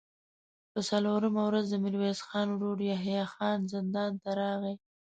په 0.71 0.79
څلورمه 0.89 1.41
ورځ 1.47 1.65
د 1.69 1.75
ميرويس 1.83 2.19
خان 2.27 2.47
ورو 2.51 2.71
يحيی 2.91 3.23
خان 3.33 3.57
زندان 3.73 4.11
ته 4.21 4.29
راغی. 4.39 4.75